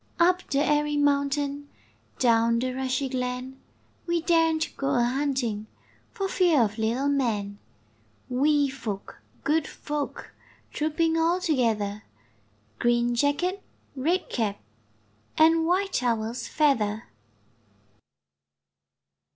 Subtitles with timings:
[0.19, 1.69] Up the airy mountain,
[2.17, 3.61] Down the rushy glen,
[4.07, 5.67] We daren't go a hunting
[6.09, 7.59] For fear of little men;
[8.27, 10.33] 164 IfifflfefSi' RAINBOW GOLD Wee folk, good folk,
[10.73, 12.03] Trooping all together;
[12.79, 13.61] Green jacket,
[13.95, 14.59] red cap,
[15.37, 17.07] And white owl's feather.